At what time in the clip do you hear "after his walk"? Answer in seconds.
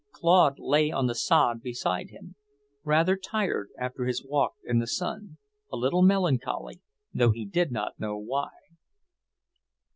3.77-4.55